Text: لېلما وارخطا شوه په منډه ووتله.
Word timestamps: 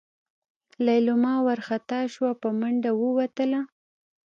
لېلما 0.85 1.33
وارخطا 1.45 1.99
شوه 2.13 2.31
په 2.41 2.49
منډه 2.59 2.91
ووتله. 3.01 3.61